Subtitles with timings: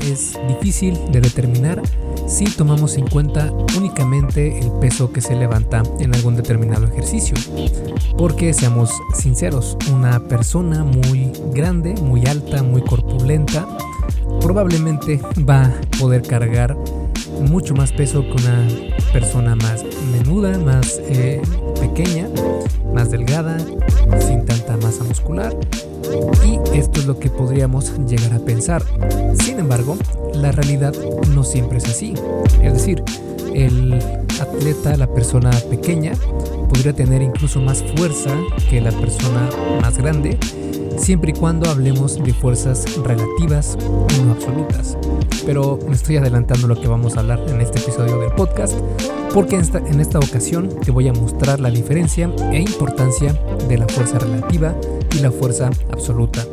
[0.00, 1.80] es difícil de determinar
[2.26, 7.36] si tomamos en cuenta únicamente el peso que se levanta en algún determinado ejercicio.
[8.16, 13.66] Porque seamos sinceros, una persona muy grande, muy alta, muy corpulenta,
[14.40, 16.76] probablemente va a poder cargar
[17.40, 18.68] mucho más peso que una
[19.12, 21.40] persona más menuda, más eh,
[21.80, 22.28] pequeña,
[22.94, 23.58] más delgada,
[24.20, 25.56] sin tanta masa muscular.
[26.44, 28.82] Y esto es lo que podríamos llegar a pensar.
[29.44, 29.96] Sin embargo,
[30.34, 30.94] la realidad
[31.34, 32.14] no siempre es así.
[32.62, 33.02] Es decir,
[33.54, 33.98] el
[34.40, 36.12] atleta, la persona pequeña,
[36.68, 38.36] podría tener incluso más fuerza
[38.70, 39.48] que la persona
[39.80, 40.38] más grande
[40.98, 43.78] siempre y cuando hablemos de fuerzas relativas
[44.16, 44.96] y no absolutas.
[45.46, 48.74] Pero me estoy adelantando lo que vamos a hablar en este episodio del podcast,
[49.32, 53.32] porque en esta, en esta ocasión te voy a mostrar la diferencia e importancia
[53.68, 54.74] de la fuerza relativa
[55.16, 56.44] y la fuerza absoluta.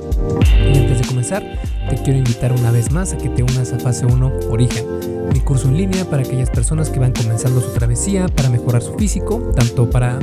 [0.74, 1.44] Y antes de comenzar,
[1.90, 4.86] te quiero invitar una vez más a que te unas a Fase 1 Origen,
[5.34, 8.94] mi curso en línea para aquellas personas que van comenzando su travesía para mejorar su
[8.96, 10.20] físico, tanto para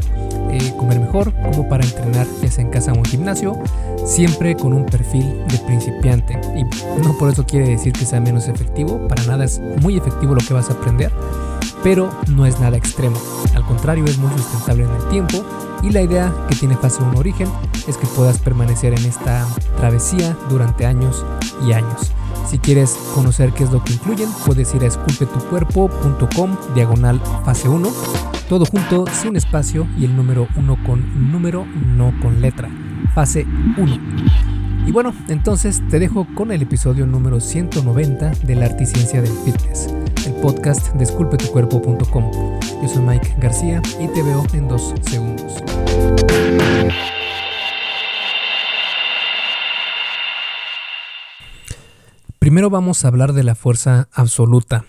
[0.50, 3.58] eh, comer mejor como para entrenar sea en casa o en gimnasio,
[4.04, 6.38] siempre con un perfil de principiante.
[6.56, 6.64] Y
[7.02, 10.40] no por eso quiere decir que sea menos efectivo, para nada es muy efectivo lo
[10.40, 11.12] que vas a aprender,
[11.82, 13.16] pero no es nada extremo.
[13.54, 15.44] Al contrario, es muy sustentable en el tiempo
[15.82, 17.48] y la idea que tiene Fase 1 Origen
[17.86, 19.46] es que puedas permanecer en esta
[19.82, 21.26] travesía durante años
[21.66, 22.12] y años.
[22.46, 27.88] Si quieres conocer qué es lo que incluyen, puedes ir a esculpetucuerpo.com diagonal fase 1,
[28.48, 32.70] todo junto, sin espacio y el número 1 con número, no con letra.
[33.12, 33.44] Fase
[33.76, 33.98] 1.
[34.86, 39.20] Y bueno, entonces te dejo con el episodio número 190 de la Arte y Ciencia
[39.20, 39.88] del Fitness,
[40.26, 42.30] el podcast de esculpetucuerpo.com.
[42.80, 45.60] Yo soy Mike García y te veo en dos segundos.
[52.52, 54.84] Primero vamos a hablar de la fuerza absoluta.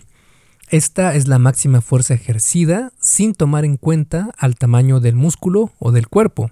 [0.68, 5.90] Esta es la máxima fuerza ejercida sin tomar en cuenta al tamaño del músculo o
[5.90, 6.50] del cuerpo.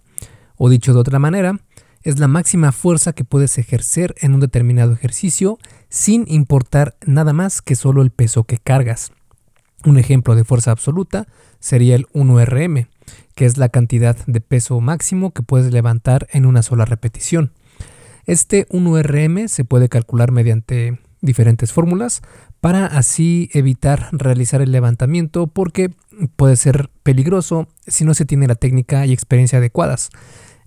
[0.57, 1.61] O dicho de otra manera,
[2.01, 5.59] es la máxima fuerza que puedes ejercer en un determinado ejercicio
[5.91, 9.13] sin importar nada más que solo el peso que cargas.
[9.85, 11.27] Un ejemplo de fuerza absoluta
[11.61, 12.89] sería el 1RM,
[13.35, 17.53] que es la cantidad de peso máximo que puedes levantar en una sola repetición.
[18.27, 22.23] Este 1RM se puede calcular mediante diferentes fórmulas
[22.61, 25.91] para así evitar realizar el levantamiento porque
[26.37, 30.11] puede ser peligroso si no se tiene la técnica y experiencia adecuadas.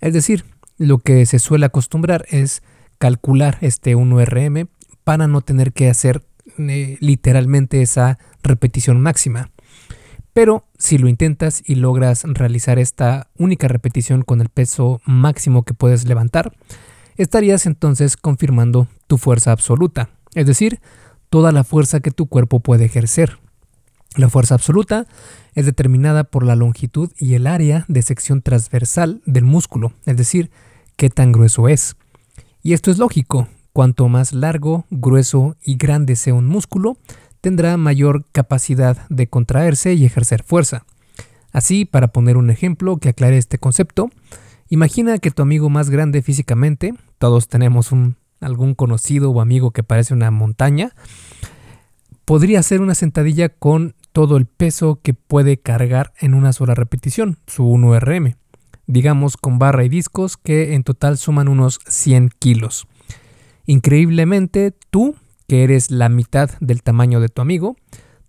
[0.01, 0.45] Es decir,
[0.77, 2.63] lo que se suele acostumbrar es
[2.97, 4.67] calcular este 1RM
[5.03, 6.23] para no tener que hacer
[6.57, 9.51] eh, literalmente esa repetición máxima.
[10.33, 15.73] Pero si lo intentas y logras realizar esta única repetición con el peso máximo que
[15.73, 16.51] puedes levantar,
[17.17, 20.79] estarías entonces confirmando tu fuerza absoluta, es decir,
[21.29, 23.39] toda la fuerza que tu cuerpo puede ejercer.
[24.15, 25.07] La fuerza absoluta
[25.53, 30.51] es determinada por la longitud y el área de sección transversal del músculo, es decir,
[30.95, 31.95] qué tan grueso es.
[32.63, 36.97] Y esto es lógico, cuanto más largo, grueso y grande sea un músculo,
[37.41, 40.85] tendrá mayor capacidad de contraerse y ejercer fuerza.
[41.51, 44.09] Así, para poner un ejemplo que aclare este concepto,
[44.69, 47.91] imagina que tu amigo más grande físicamente, todos tenemos
[48.41, 50.91] algún conocido o amigo que parece una montaña,
[52.25, 57.37] podría hacer una sentadilla con todo el peso que puede cargar en una sola repetición,
[57.47, 58.35] su 1RM,
[58.87, 62.87] digamos con barra y discos que en total suman unos 100 kilos.
[63.65, 65.15] Increíblemente, tú
[65.47, 67.75] que eres la mitad del tamaño de tu amigo,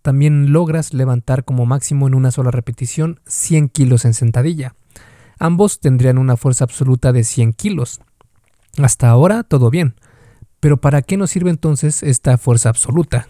[0.03, 4.75] también logras levantar como máximo en una sola repetición 100 kilos en sentadilla.
[5.39, 8.01] Ambos tendrían una fuerza absoluta de 100 kilos.
[8.79, 9.95] Hasta ahora todo bien,
[10.61, 13.29] pero ¿para qué nos sirve entonces esta fuerza absoluta?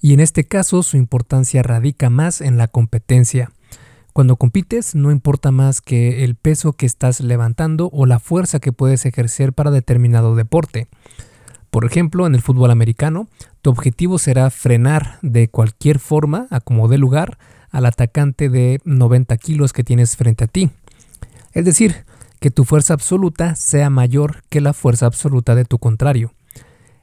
[0.00, 3.50] Y en este caso su importancia radica más en la competencia.
[4.12, 8.72] Cuando compites no importa más que el peso que estás levantando o la fuerza que
[8.72, 10.88] puedes ejercer para determinado deporte.
[11.70, 13.28] Por ejemplo, en el fútbol americano,
[13.62, 17.38] tu objetivo será frenar de cualquier forma, a como dé lugar,
[17.70, 20.70] al atacante de 90 kilos que tienes frente a ti.
[21.52, 22.04] Es decir,
[22.40, 26.32] que tu fuerza absoluta sea mayor que la fuerza absoluta de tu contrario.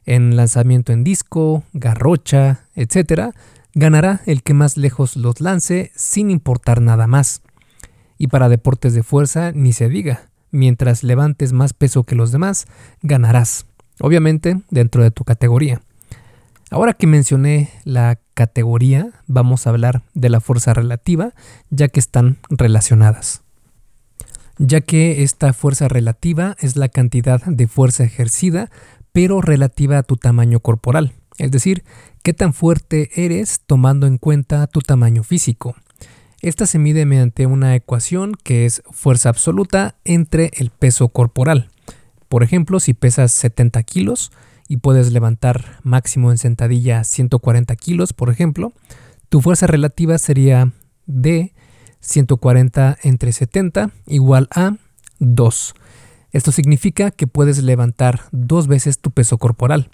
[0.06, 3.34] En lanzamiento en disco, garrocha, etc.,
[3.74, 7.42] ganará el que más lejos los lance sin importar nada más.
[8.18, 12.66] Y para deportes de fuerza, ni se diga, mientras levantes más peso que los demás,
[13.02, 13.66] ganarás
[14.00, 15.82] obviamente dentro de tu categoría.
[16.70, 21.34] Ahora que mencioné la categoría, vamos a hablar de la fuerza relativa,
[21.70, 23.42] ya que están relacionadas.
[24.58, 28.70] Ya que esta fuerza relativa es la cantidad de fuerza ejercida
[29.14, 31.84] pero relativa a tu tamaño corporal, es decir,
[32.22, 35.76] qué tan fuerte eres tomando en cuenta tu tamaño físico.
[36.42, 41.72] Esta se mide mediante una ecuación que es fuerza absoluta entre el peso corporal.
[42.30, 44.32] Por ejemplo, si pesas 70 kilos
[44.68, 48.74] y puedes levantar máximo en sentadilla 140 kilos, por ejemplo,
[49.30, 50.72] tu fuerza relativa sería
[51.06, 51.54] de
[52.02, 54.76] 140 entre 70 igual a
[55.20, 55.74] 2.
[56.32, 59.90] Esto significa que puedes levantar dos veces tu peso corporal.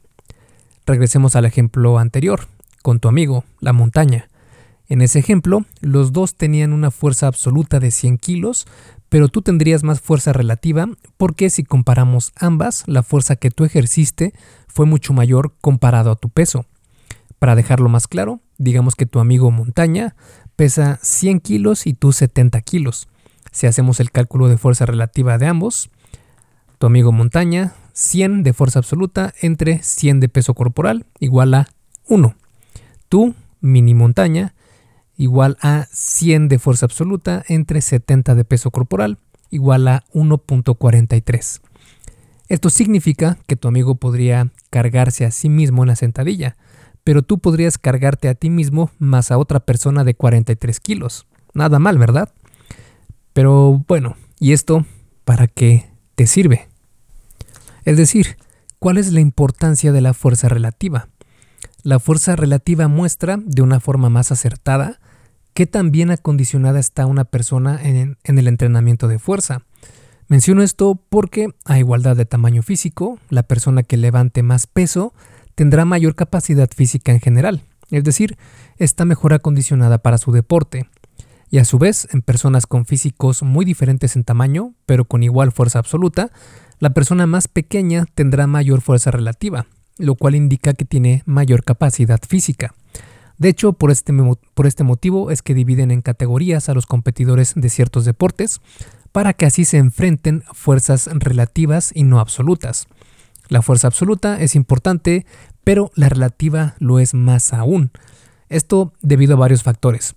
[0.86, 2.48] Regresemos al ejemplo anterior,
[2.82, 4.28] con tu amigo, la montaña.
[4.88, 8.68] En ese ejemplo, los dos tenían una fuerza absoluta de 100 kilos,
[9.14, 14.34] pero tú tendrías más fuerza relativa porque si comparamos ambas, la fuerza que tú ejerciste
[14.68, 16.66] fue mucho mayor comparado a tu peso.
[17.38, 20.16] Para dejarlo más claro, digamos que tu amigo montaña
[20.56, 23.08] pesa 100 kilos y tú 70 kilos.
[23.52, 25.92] Si hacemos el cálculo de fuerza relativa de ambos,
[26.80, 31.68] tu amigo montaña, 100 de fuerza absoluta entre 100 de peso corporal igual a
[32.08, 32.34] 1.
[33.10, 34.56] Tú, mini montaña,
[35.18, 39.18] igual a 100 de fuerza absoluta entre 70 de peso corporal
[39.54, 41.62] igual a 1.43.
[42.50, 46.58] Esto significa que tu amigo podría cargarse a sí mismo en la sentadilla,
[47.04, 51.28] pero tú podrías cargarte a ti mismo más a otra persona de 43 kilos.
[51.54, 52.34] Nada mal, ¿verdad?
[53.34, 54.86] Pero bueno, ¿y esto
[55.24, 55.86] para qué
[56.16, 56.68] te sirve?
[57.86, 58.38] Es decir,
[58.80, 61.10] ¿cuál es la importancia de la fuerza relativa?
[61.84, 65.02] La fuerza relativa muestra de una forma más acertada
[65.54, 69.64] qué tan bien acondicionada está una persona en, en, el entrenamiento de fuerza.
[70.30, 75.14] Menciono esto porque, a igualdad de tamaño físico, la persona que levante más peso
[75.56, 78.38] tendrá mayor capacidad física en general, es decir,
[78.78, 80.88] está mejor acondicionada para su deporte.
[81.50, 85.52] Y a su vez, en personas con físicos muy diferentes en tamaño, pero con igual
[85.52, 86.32] fuerza absoluta,
[86.80, 89.68] la persona más pequeña tendrá mayor fuerza relativa,
[89.98, 92.74] lo cual indica que tiene mayor capacidad física.
[93.38, 94.14] De hecho, por este,
[94.54, 98.62] por este motivo es que dividen en categorías a los competidores de ciertos deportes,
[99.12, 102.88] para que así se enfrenten fuerzas relativas y no absolutas.
[103.48, 105.26] La fuerza absoluta es importante,
[105.64, 107.92] pero la relativa lo es más aún.
[108.50, 110.16] Esto debido a varios factores.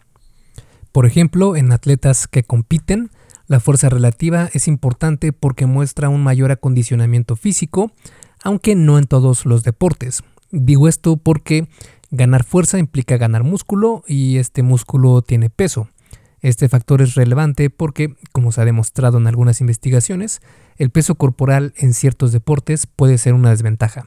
[0.92, 3.10] Por ejemplo, en atletas que compiten,
[3.48, 7.92] la fuerza relativa es importante porque muestra un mayor acondicionamiento físico,
[8.46, 10.22] aunque no en todos los deportes.
[10.52, 11.66] Digo esto porque
[12.12, 15.88] ganar fuerza implica ganar músculo y este músculo tiene peso.
[16.42, 20.42] Este factor es relevante porque, como se ha demostrado en algunas investigaciones,
[20.76, 24.06] el peso corporal en ciertos deportes puede ser una desventaja.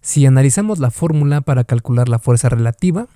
[0.00, 3.06] Si analizamos la fórmula para calcular la fuerza relativa,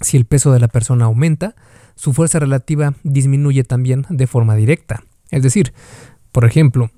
[0.00, 1.56] si el peso de la persona aumenta,
[1.94, 5.04] su fuerza relativa disminuye también de forma directa.
[5.30, 5.74] Es decir,
[6.32, 6.90] por ejemplo,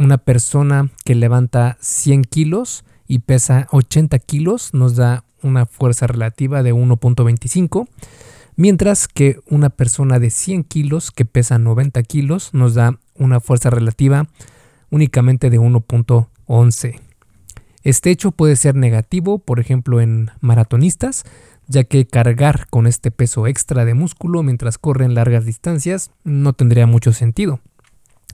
[0.00, 6.62] una persona que levanta 100 kilos y pesa 80 kilos nos da una fuerza relativa
[6.62, 7.86] de 1.25
[8.56, 13.68] mientras que una persona de 100 kilos que pesa 90 kilos nos da una fuerza
[13.68, 14.26] relativa
[14.90, 16.98] únicamente de 1.11.
[17.82, 21.24] Este hecho puede ser negativo, por ejemplo, en maratonistas,
[21.68, 26.86] ya que cargar con este peso extra de músculo mientras corren largas distancias no tendría
[26.86, 27.60] mucho sentido.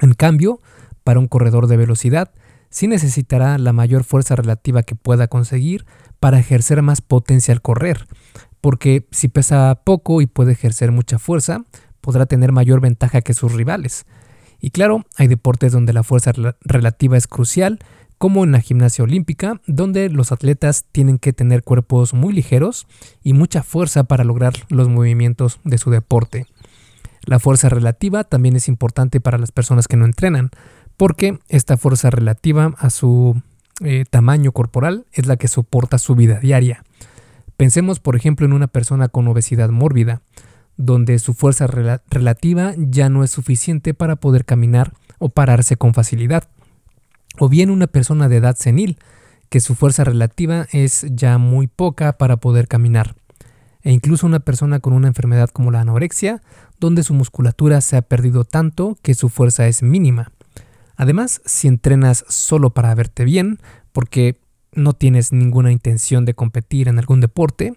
[0.01, 0.61] En cambio,
[1.07, 2.33] para un corredor de velocidad,
[2.69, 5.87] sí necesitará la mayor fuerza relativa que pueda conseguir
[6.19, 8.09] para ejercer más potencia al correr,
[8.61, 11.65] porque si pesa poco y puede ejercer mucha fuerza,
[12.01, 14.05] podrá tener mayor ventaja que sus rivales.
[14.61, 16.33] Y claro, hay deportes donde la fuerza
[16.63, 17.79] relativa es crucial,
[18.19, 22.89] como en la gimnasia olímpica, donde los atletas tienen que tener cuerpos muy ligeros
[23.23, 26.47] y mucha fuerza para lograr los movimientos de su deporte.
[27.27, 30.51] La fuerza relativa también es importante para las personas que no entrenan,
[30.97, 33.41] porque esta fuerza relativa a su
[33.85, 36.83] eh, tamaño corporal es la que soporta su vida diaria.
[37.57, 40.23] Pensemos, por ejemplo, en una persona con obesidad mórbida,
[40.77, 46.49] donde su fuerza relativa ya no es suficiente para poder caminar o pararse con facilidad.
[47.39, 48.99] O bien una persona de edad senil,
[49.49, 53.15] que su fuerza relativa es ya muy poca para poder caminar.
[53.83, 56.43] E incluso una persona con una enfermedad como la anorexia,
[56.81, 60.33] donde su musculatura se ha perdido tanto que su fuerza es mínima.
[60.97, 63.59] Además, si entrenas solo para verte bien,
[63.93, 64.41] porque
[64.73, 67.75] no tienes ninguna intención de competir en algún deporte,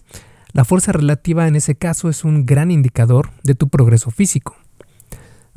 [0.54, 4.56] la fuerza relativa en ese caso es un gran indicador de tu progreso físico.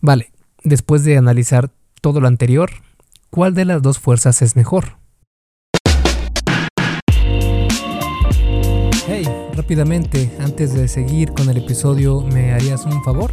[0.01, 0.33] Vale,
[0.65, 2.71] después de analizar todo lo anterior,
[3.31, 4.97] ¿cuál de las dos fuerzas es mejor?
[9.07, 13.33] Hey, rápidamente, antes de seguir con el episodio, ¿me harías un favor?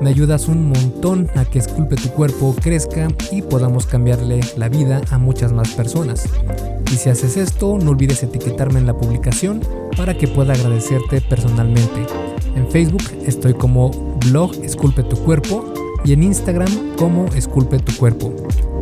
[0.00, 5.00] me ayudas un montón a que Esculpe tu cuerpo crezca y podamos cambiarle la vida
[5.10, 6.24] a muchas más personas.
[6.92, 9.60] Y si haces esto, no olvides etiquetarme en la publicación
[9.96, 12.06] para que pueda agradecerte personalmente.
[12.54, 13.90] En Facebook estoy como
[14.26, 15.72] blog Esculpe tu cuerpo
[16.04, 18.34] y en Instagram como Esculpe tu cuerpo.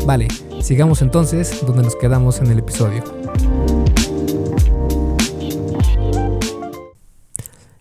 [0.05, 0.29] Vale,
[0.61, 3.03] sigamos entonces donde nos quedamos en el episodio.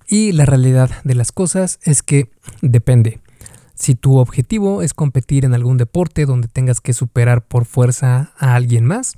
[0.07, 2.29] Y la realidad de las cosas es que
[2.61, 3.19] depende.
[3.75, 8.55] Si tu objetivo es competir en algún deporte donde tengas que superar por fuerza a
[8.55, 9.15] alguien más,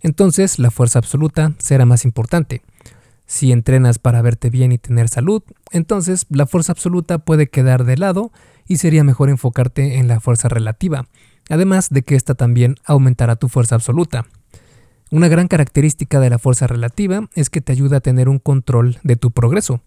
[0.00, 2.62] entonces la fuerza absoluta será más importante.
[3.26, 7.96] Si entrenas para verte bien y tener salud, entonces la fuerza absoluta puede quedar de
[7.96, 8.30] lado
[8.68, 11.08] y sería mejor enfocarte en la fuerza relativa,
[11.50, 14.26] además de que esta también aumentará tu fuerza absoluta.
[15.10, 18.98] Una gran característica de la fuerza relativa es que te ayuda a tener un control
[19.02, 19.80] de tu progreso.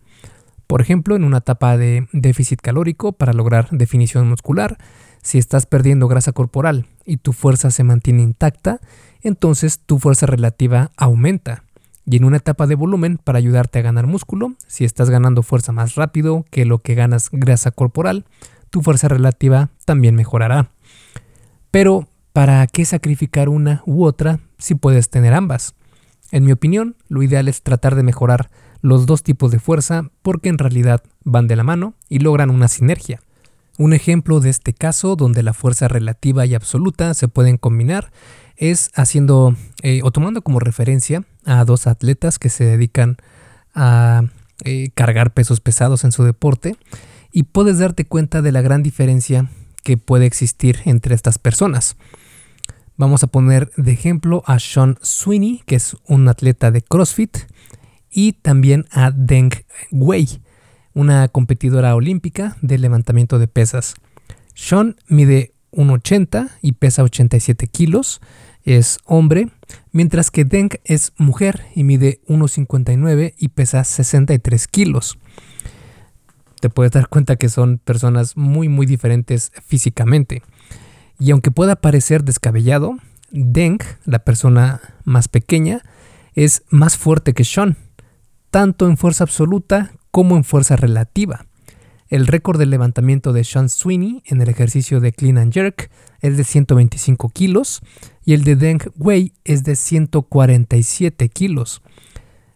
[0.69, 4.77] Por ejemplo, en una etapa de déficit calórico para lograr definición muscular,
[5.23, 8.79] si estás perdiendo grasa corporal y tu fuerza se mantiene intacta,
[9.23, 11.63] entonces tu fuerza relativa aumenta.
[12.05, 15.71] Y en una etapa de volumen para ayudarte a ganar músculo, si estás ganando fuerza
[15.71, 18.25] más rápido que lo que ganas grasa corporal,
[18.69, 20.69] tu fuerza relativa también mejorará.
[21.71, 25.73] Pero, ¿para qué sacrificar una u otra si puedes tener ambas?
[26.29, 30.49] En mi opinión, lo ideal es tratar de mejorar los dos tipos de fuerza porque
[30.49, 33.21] en realidad van de la mano y logran una sinergia.
[33.77, 38.11] Un ejemplo de este caso donde la fuerza relativa y absoluta se pueden combinar
[38.57, 43.17] es haciendo eh, o tomando como referencia a dos atletas que se dedican
[43.73, 44.23] a
[44.65, 46.75] eh, cargar pesos pesados en su deporte
[47.31, 49.49] y puedes darte cuenta de la gran diferencia
[49.83, 51.95] que puede existir entre estas personas.
[52.97, 57.37] Vamos a poner de ejemplo a Sean Sweeney, que es un atleta de CrossFit,
[58.11, 59.51] y también a Deng
[59.91, 60.41] Wei,
[60.93, 63.95] una competidora olímpica de levantamiento de pesas.
[64.53, 68.21] Sean mide 1,80 y pesa 87 kilos,
[68.63, 69.49] es hombre,
[69.91, 75.17] mientras que Deng es mujer y mide 1,59 y pesa 63 kilos.
[76.59, 80.43] Te puedes dar cuenta que son personas muy muy diferentes físicamente.
[81.17, 82.97] Y aunque pueda parecer descabellado,
[83.31, 85.81] Deng, la persona más pequeña,
[86.33, 87.77] es más fuerte que Sean
[88.51, 91.45] tanto en fuerza absoluta como en fuerza relativa.
[92.09, 95.91] El récord del levantamiento de Sean Sweeney en el ejercicio de clean and jerk
[96.21, 97.81] es de 125 kilos
[98.25, 101.83] y el de Deng Wei es de 147 kilos.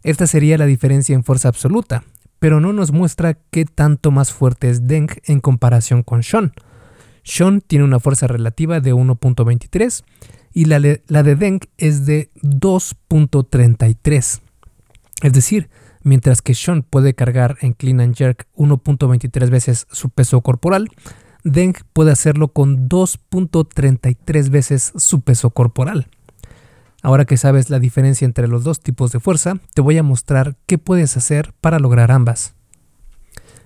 [0.02, 2.04] Esta sería la diferencia en fuerza absoluta,
[2.40, 6.54] pero no nos muestra qué tanto más fuerte es Deng en comparación con Sean.
[7.24, 10.04] Sean tiene una fuerza relativa de 1.23
[10.52, 14.42] y la, la de Deng es de 2.33.
[15.22, 15.70] Es decir,
[16.03, 20.89] mientras que Sean puede cargar en clean and jerk 1.23 veces su peso corporal,
[21.43, 26.07] Deng puede hacerlo con 2.33 veces su peso corporal.
[27.01, 30.55] Ahora que sabes la diferencia entre los dos tipos de fuerza, te voy a mostrar
[30.65, 32.55] qué puedes hacer para lograr ambas.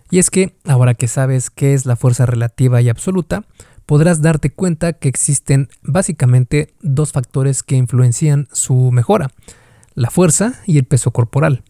[0.10, 3.44] Y es que, ahora que sabes qué es la fuerza relativa y absoluta,
[3.86, 9.29] podrás darte cuenta que existen básicamente dos factores que influencian su mejora,
[9.94, 11.63] la fuerza y el peso corporal.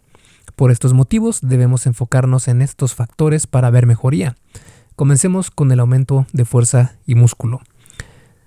[0.58, 4.34] Por estos motivos debemos enfocarnos en estos factores para ver mejoría.
[4.96, 7.60] Comencemos con el aumento de fuerza y músculo.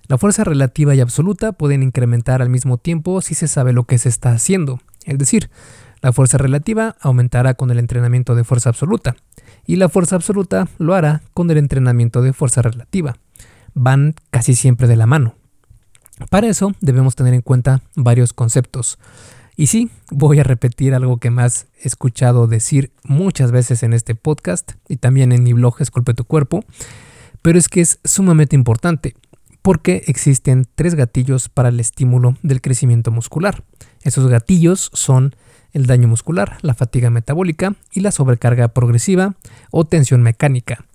[0.09, 3.97] La fuerza relativa y absoluta pueden incrementar al mismo tiempo si se sabe lo que
[3.97, 4.81] se está haciendo.
[5.05, 5.49] Es decir,
[6.01, 9.15] la fuerza relativa aumentará con el entrenamiento de fuerza absoluta
[9.65, 13.15] y la fuerza absoluta lo hará con el entrenamiento de fuerza relativa.
[13.73, 15.35] Van casi siempre de la mano.
[16.29, 18.99] Para eso debemos tener en cuenta varios conceptos.
[19.55, 24.15] Y sí, voy a repetir algo que más he escuchado decir muchas veces en este
[24.15, 26.63] podcast y también en mi blog Esculpe tu cuerpo,
[27.41, 29.15] pero es que es sumamente importante
[29.61, 33.63] porque existen tres gatillos para el estímulo del crecimiento muscular.
[34.01, 35.35] Esos gatillos son
[35.73, 39.35] el daño muscular, la fatiga metabólica y la sobrecarga progresiva
[39.69, 40.85] o tensión mecánica.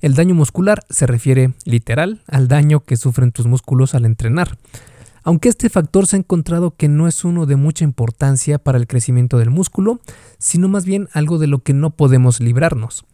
[0.00, 4.58] El daño muscular se refiere literal al daño que sufren tus músculos al entrenar
[5.22, 8.86] aunque este factor se ha encontrado que no es uno de mucha importancia para el
[8.86, 10.00] crecimiento del músculo,
[10.38, 13.04] sino más bien algo de lo que no podemos librarnos.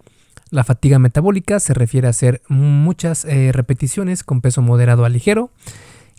[0.51, 5.51] La fatiga metabólica se refiere a hacer muchas eh, repeticiones con peso moderado a ligero.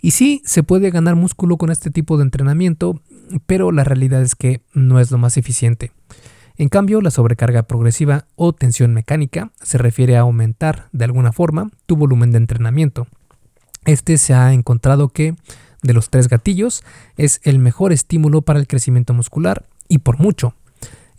[0.02, 3.00] Y sí, se puede ganar músculo con este tipo de entrenamiento,
[3.46, 5.92] pero la realidad es que no es lo más eficiente.
[6.58, 11.70] En cambio, la sobrecarga progresiva o tensión mecánica se refiere a aumentar de alguna forma
[11.86, 13.06] tu volumen de entrenamiento.
[13.84, 15.34] Este se ha encontrado que
[15.86, 16.82] de los tres gatillos
[17.16, 20.54] es el mejor estímulo para el crecimiento muscular y por mucho.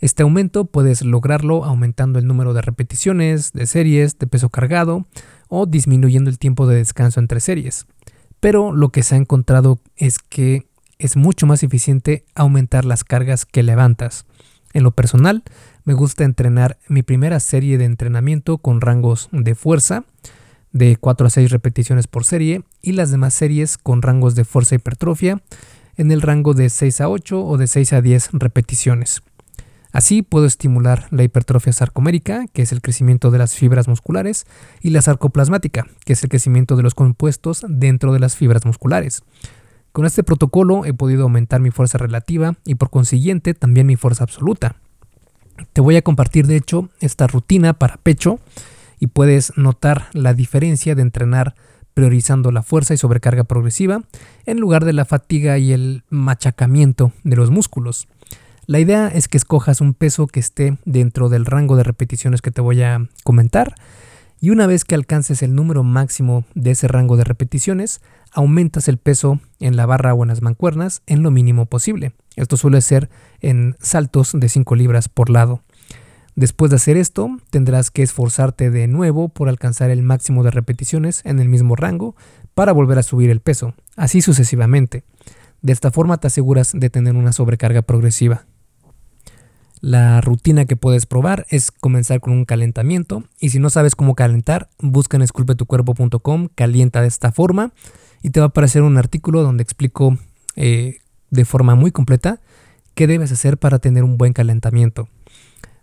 [0.00, 5.06] Este aumento puedes lograrlo aumentando el número de repeticiones, de series, de peso cargado
[5.48, 7.86] o disminuyendo el tiempo de descanso entre series.
[8.38, 10.66] Pero lo que se ha encontrado es que
[10.98, 14.24] es mucho más eficiente aumentar las cargas que levantas.
[14.72, 15.42] En lo personal,
[15.84, 20.04] me gusta entrenar mi primera serie de entrenamiento con rangos de fuerza
[20.72, 24.74] de 4 a 6 repeticiones por serie y las demás series con rangos de fuerza
[24.74, 25.40] hipertrofia
[25.96, 29.22] en el rango de 6 a 8 o de 6 a 10 repeticiones.
[29.90, 34.46] Así puedo estimular la hipertrofia sarcomérica, que es el crecimiento de las fibras musculares,
[34.82, 39.22] y la sarcoplasmática, que es el crecimiento de los compuestos dentro de las fibras musculares.
[39.92, 44.24] Con este protocolo he podido aumentar mi fuerza relativa y por consiguiente también mi fuerza
[44.24, 44.76] absoluta.
[45.72, 48.38] Te voy a compartir de hecho esta rutina para pecho
[48.98, 51.54] y puedes notar la diferencia de entrenar
[51.94, 54.02] priorizando la fuerza y sobrecarga progresiva
[54.46, 58.06] en lugar de la fatiga y el machacamiento de los músculos.
[58.66, 62.50] La idea es que escojas un peso que esté dentro del rango de repeticiones que
[62.50, 63.74] te voy a comentar
[64.40, 68.00] y una vez que alcances el número máximo de ese rango de repeticiones,
[68.32, 72.12] aumentas el peso en la barra o en las mancuernas en lo mínimo posible.
[72.36, 75.62] Esto suele ser en saltos de 5 libras por lado.
[76.38, 81.20] Después de hacer esto, tendrás que esforzarte de nuevo por alcanzar el máximo de repeticiones
[81.24, 82.14] en el mismo rango
[82.54, 85.02] para volver a subir el peso, así sucesivamente.
[85.62, 88.46] De esta forma te aseguras de tener una sobrecarga progresiva.
[89.80, 94.14] La rutina que puedes probar es comenzar con un calentamiento y si no sabes cómo
[94.14, 97.72] calentar, busca en esculpetucuerpo.com, calienta de esta forma
[98.22, 100.16] y te va a aparecer un artículo donde explico
[100.54, 100.98] eh,
[101.30, 102.38] de forma muy completa
[102.94, 105.08] qué debes hacer para tener un buen calentamiento.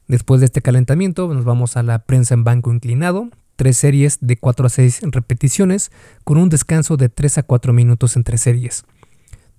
[0.07, 4.37] Después de este calentamiento nos vamos a la prensa en banco inclinado, tres series de
[4.37, 5.91] 4 a 6 repeticiones
[6.23, 8.85] con un descanso de 3 a 4 minutos entre series.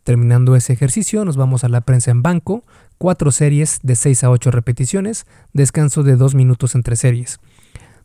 [0.04, 2.64] Terminando ese ejercicio nos vamos a la prensa en banco
[2.96, 7.40] cuatro series de 6 a 8 repeticiones, descanso de 2 minutos entre series.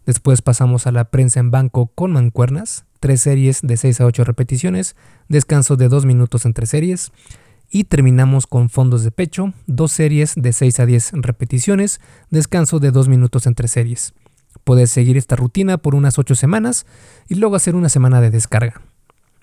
[0.08, 4.24] Después pasamos a la prensa en banco con mancuernas, tres series de 6 a 8
[4.24, 4.96] repeticiones,
[5.30, 7.12] descanso de 2 minutos entre series.
[7.72, 12.92] Y terminamos con fondos de pecho, dos series de 6 a 10 repeticiones, descanso de
[12.92, 14.14] 2 minutos entre series.
[14.66, 16.86] Puedes seguir esta rutina por unas 8 semanas
[17.30, 18.82] y luego hacer una semana de descarga.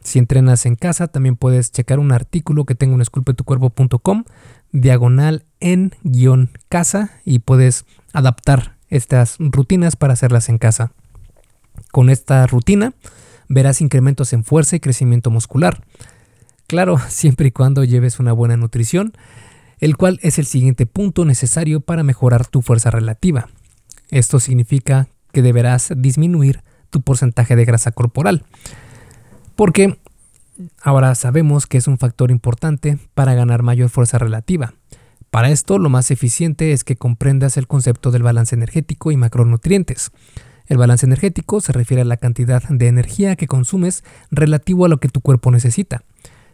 [0.03, 4.25] Si entrenas en casa, también puedes checar un artículo que tengo en esculpetucuerpo.com
[4.73, 10.93] diagonal en guion casa y puedes adaptar estas rutinas para hacerlas en casa.
[11.93, 12.93] Con esta rutina
[13.49, 15.83] verás incrementos en fuerza y crecimiento muscular.
[16.69, 19.13] Claro, siempre y cuando lleves una buena nutrición,
[19.81, 23.49] el cual es el siguiente punto necesario para mejorar tu fuerza relativa.
[24.11, 28.45] Esto significa que deberás disminuir tu porcentaje de grasa corporal,
[29.57, 29.99] porque
[30.83, 34.75] Ahora sabemos que es un factor importante para ganar mayor fuerza relativa.
[35.31, 40.11] Para esto, lo más eficiente es que comprendas el concepto del balance energético y macronutrientes.
[40.67, 44.99] El balance energético se refiere a la cantidad de energía que consumes relativo a lo
[44.99, 46.03] que tu cuerpo necesita.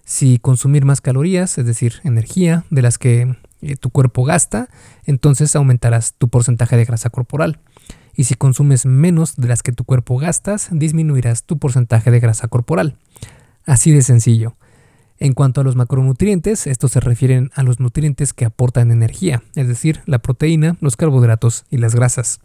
[0.04, 4.68] Si consumir más calorías, es decir, energía de las que eh, tu cuerpo gasta,
[5.04, 7.60] entonces aumentarás tu porcentaje de grasa corporal.
[8.14, 12.48] Y si consumes menos de las que tu cuerpo gastas, disminuirás tu porcentaje de grasa
[12.48, 12.96] corporal.
[13.64, 14.56] Así de sencillo.
[15.18, 19.68] En cuanto a los macronutrientes, estos se refieren a los nutrientes que aportan energía, es
[19.68, 22.40] decir, la proteína, los carbohidratos y las grasas.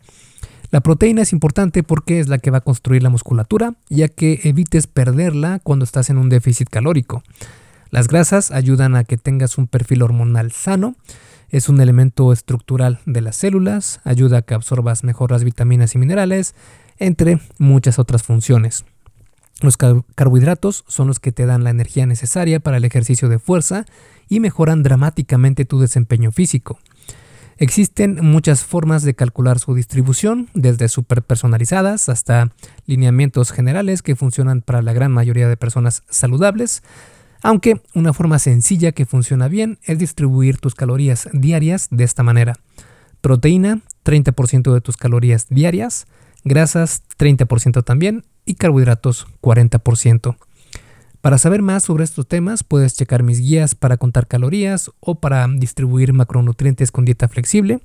[0.71, 4.41] La proteína es importante porque es la que va a construir la musculatura, ya que
[4.43, 7.23] evites perderla cuando estás en un déficit calórico.
[7.89, 10.95] Las grasas ayudan a que tengas un perfil hormonal sano,
[11.49, 15.97] es un elemento estructural de las células, ayuda a que absorbas mejor las vitaminas y
[15.97, 16.53] minerales,
[16.99, 18.85] entre muchas otras funciones.
[19.61, 23.85] Los carbohidratos son los que te dan la energía necesaria para el ejercicio de fuerza
[24.29, 26.79] y mejoran dramáticamente tu desempeño físico.
[27.61, 32.53] Existen muchas formas de calcular su distribución, desde superpersonalizadas hasta
[32.85, 36.83] lineamientos generales que funcionan para la gran mayoría de personas saludables,
[37.41, 42.55] aunque una forma sencilla que funciona bien es distribuir tus calorías diarias de esta manera.
[43.19, 46.07] Proteína, 30% de tus calorías diarias,
[46.45, 50.37] grasas, 30% también, y carbohidratos 40%.
[51.21, 55.47] Para saber más sobre estos temas puedes checar mis guías para contar calorías o para
[55.47, 57.81] distribuir macronutrientes con dieta flexible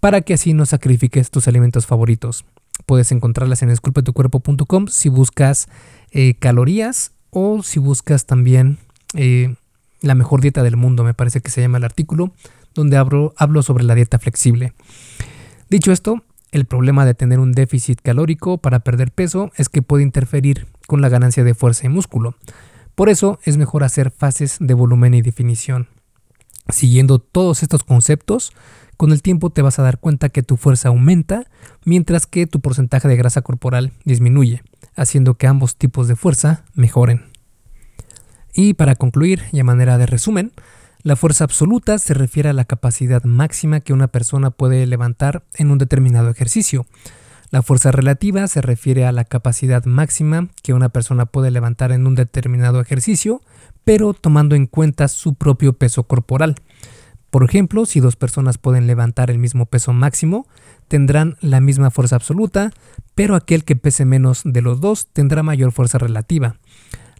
[0.00, 2.44] para que así no sacrifiques tus alimentos favoritos.
[2.86, 5.68] Puedes encontrarlas en esculpetucuerpo.com si buscas
[6.12, 8.78] eh, calorías o si buscas también
[9.14, 9.54] eh,
[10.00, 12.32] la mejor dieta del mundo, me parece que se llama el artículo,
[12.74, 14.72] donde hablo, hablo sobre la dieta flexible.
[15.68, 20.02] Dicho esto, el problema de tener un déficit calórico para perder peso es que puede
[20.02, 22.34] interferir con la ganancia de fuerza y músculo.
[22.94, 25.88] Por eso es mejor hacer fases de volumen y definición.
[26.68, 28.52] Siguiendo todos estos conceptos,
[28.96, 31.44] con el tiempo te vas a dar cuenta que tu fuerza aumenta
[31.84, 34.62] mientras que tu porcentaje de grasa corporal disminuye,
[34.96, 37.26] haciendo que ambos tipos de fuerza mejoren.
[38.52, 40.52] Y para concluir, y a manera de resumen,
[41.02, 45.70] la fuerza absoluta se refiere a la capacidad máxima que una persona puede levantar en
[45.70, 46.86] un determinado ejercicio.
[47.50, 52.06] La fuerza relativa se refiere a la capacidad máxima que una persona puede levantar en
[52.06, 53.40] un determinado ejercicio,
[53.84, 56.56] pero tomando en cuenta su propio peso corporal.
[57.30, 60.46] Por ejemplo, si dos personas pueden levantar el mismo peso máximo,
[60.88, 62.70] tendrán la misma fuerza absoluta,
[63.14, 66.56] pero aquel que pese menos de los dos tendrá mayor fuerza relativa.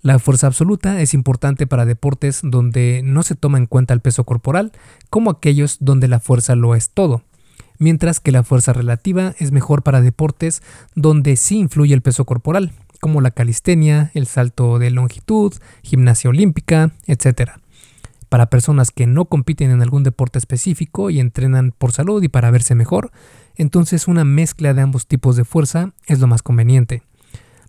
[0.03, 4.25] La fuerza absoluta es importante para deportes donde no se toma en cuenta el peso
[4.25, 4.73] corporal,
[5.11, 7.23] como aquellos donde la fuerza lo es todo,
[7.79, 10.63] mientras que la fuerza relativa es mejor para deportes
[10.95, 16.93] donde sí influye el peso corporal, como la calistenia, el salto de longitud, gimnasia olímpica,
[17.07, 17.53] etc.
[18.29, 22.51] Para personas que no compiten en algún deporte específico y entrenan por salud y para
[22.51, 23.11] verse mejor,
[23.57, 27.03] entonces una mezcla de ambos tipos de fuerza es lo más conveniente.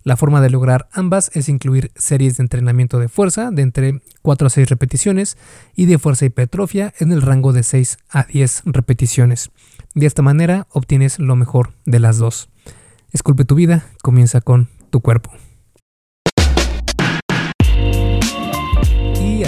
[0.02, 4.46] La forma de lograr ambas es incluir series de entrenamiento de fuerza de entre 4
[4.46, 5.36] a 6 repeticiones
[5.74, 9.50] y de fuerza hipertrofia en el rango de 6 a 10 repeticiones.
[9.94, 12.48] De esta manera obtienes lo mejor de las dos.
[13.12, 15.30] Esculpe tu vida, comienza con tu cuerpo.